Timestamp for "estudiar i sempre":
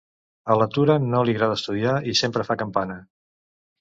1.59-2.47